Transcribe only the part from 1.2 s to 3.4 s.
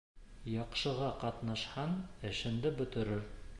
ҡатнашһаң, эшеңде бөтөрөр.